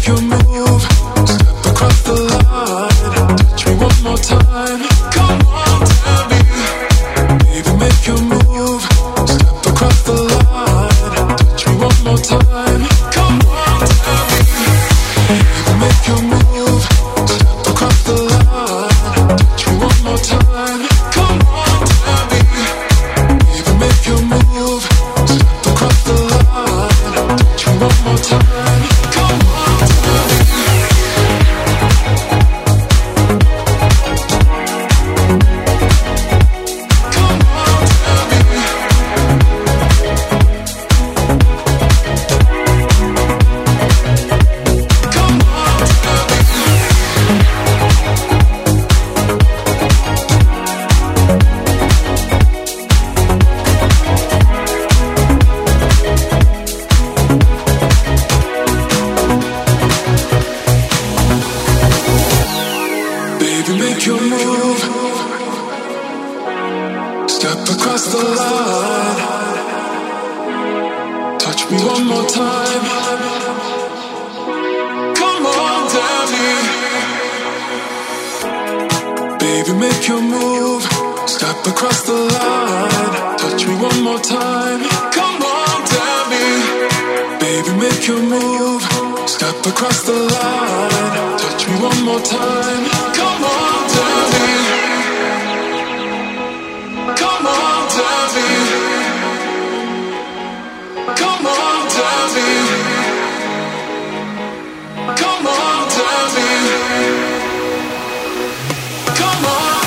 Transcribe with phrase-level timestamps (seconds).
[0.00, 0.82] Make your move.
[0.82, 3.36] Step across the line.
[3.36, 4.49] Touch me one more time.
[89.30, 92.84] Step across the line, touch me one more time.
[93.18, 94.48] Come on, tell me.
[97.20, 97.80] Come on.
[101.20, 101.80] Come on.
[105.16, 105.90] Come on.
[109.18, 109.78] Come on,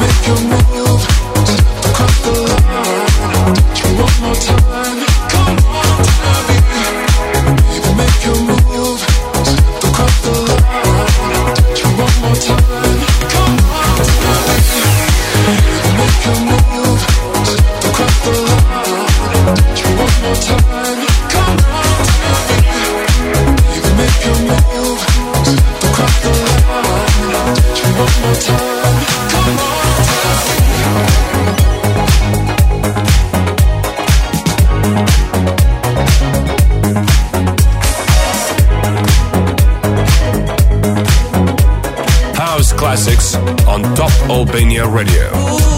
[0.00, 1.02] make your move,
[1.48, 4.67] step across the line, touch me one more time.
[44.28, 45.77] Albania Radio.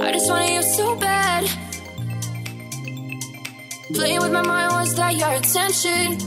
[0.00, 1.48] I just wanted you so bad.
[3.92, 6.18] Playing with my mind, was that your intention?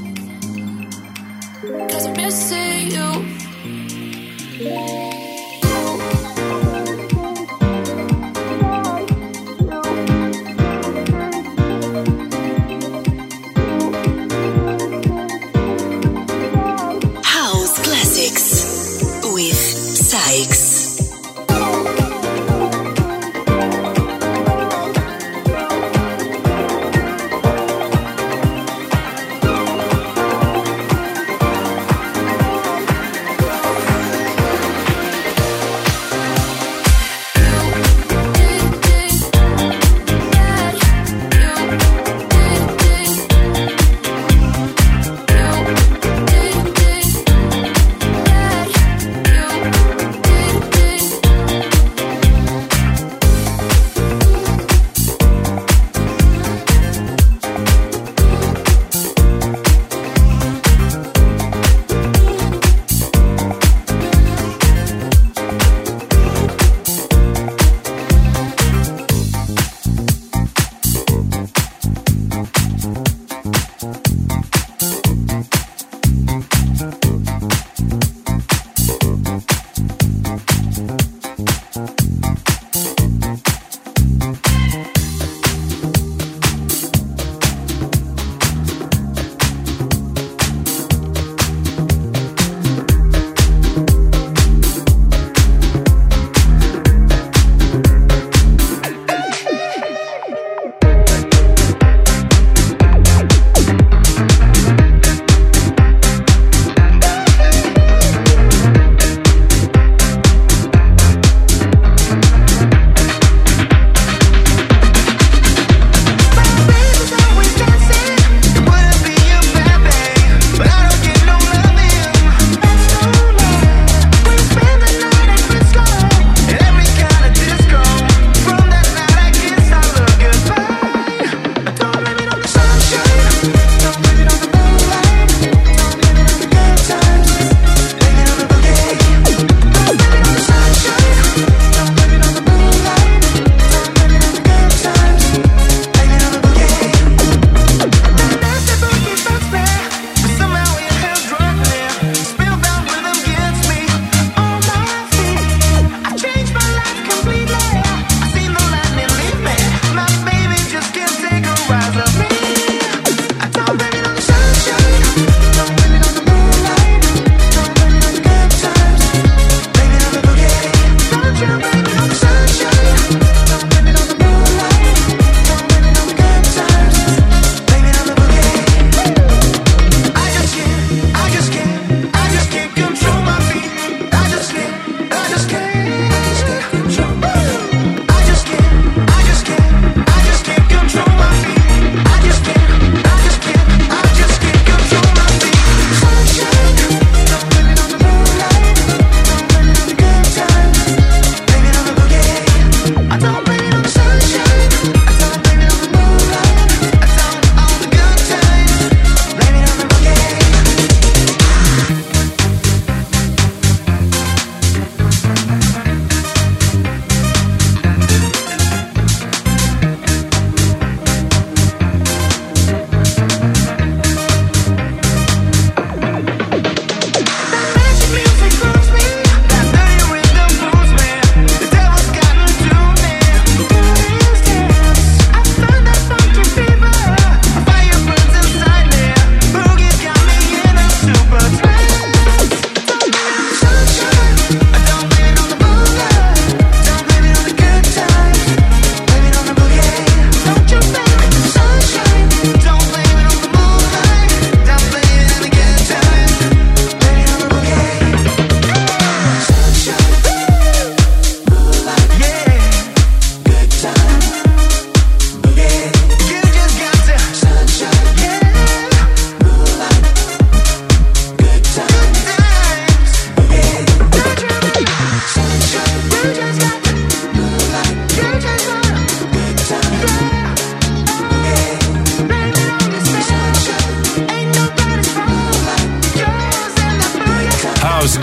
[1.89, 3.25] Cause I'm missing you.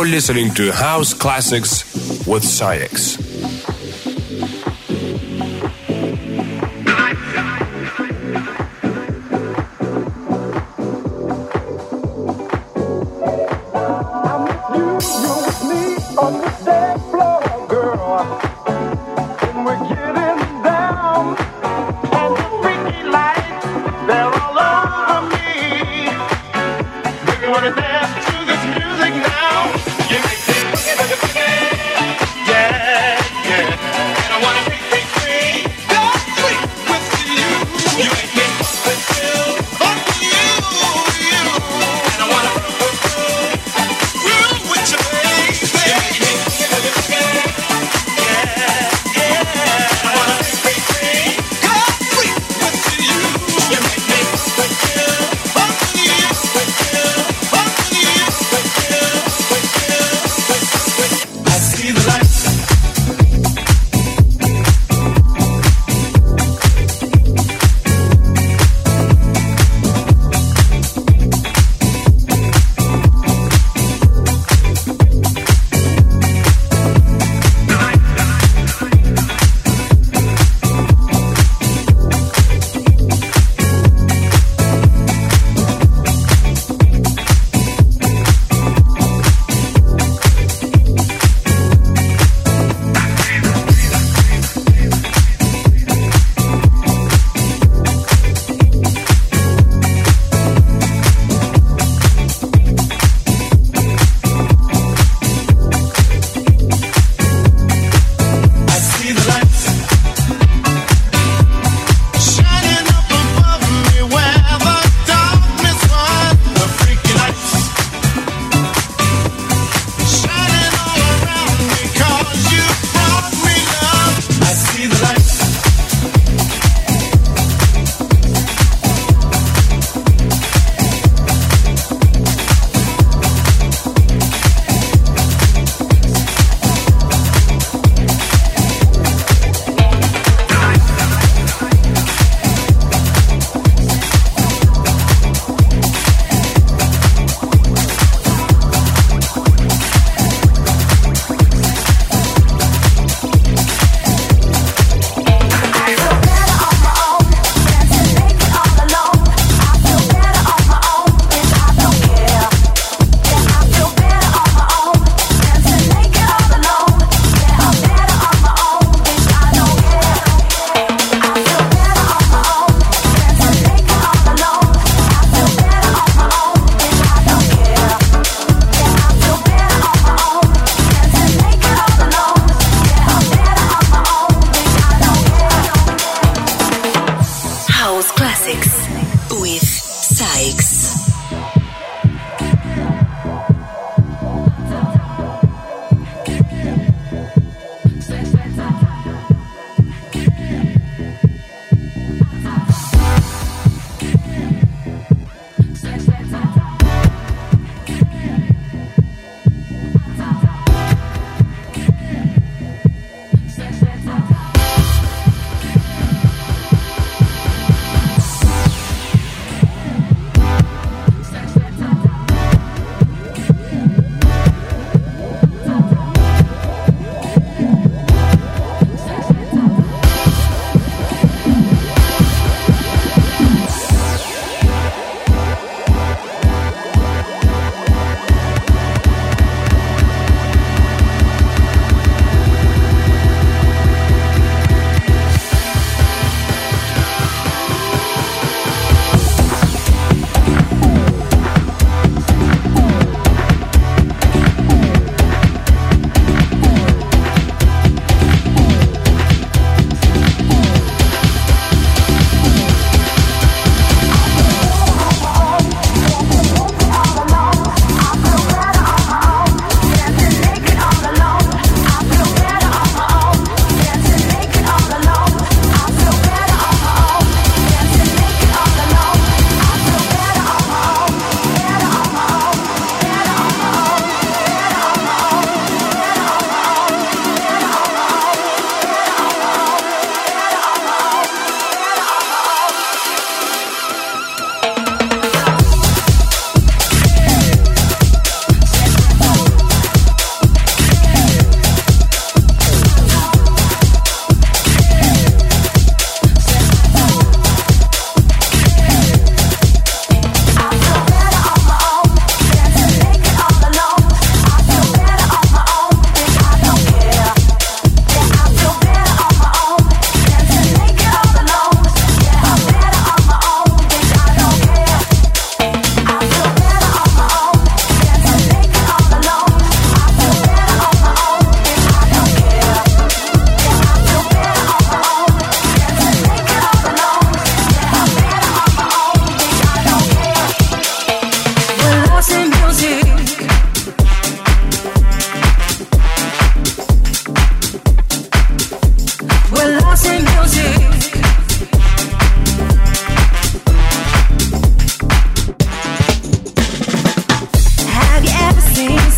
[0.00, 1.84] You're listening to House Classics
[2.26, 3.19] with SAIX.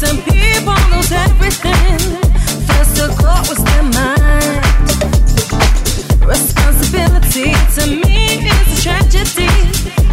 [0.05, 1.99] and people lose everything.
[2.67, 2.97] First
[3.49, 3.83] was their.
[6.27, 9.51] Responsibility to me is a tragedy.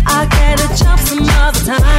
[0.06, 1.99] I get a chance some other time.